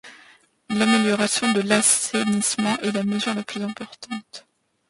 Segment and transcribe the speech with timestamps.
[0.71, 4.47] L'amélioration de l’assainissement est la mesure la plus importante.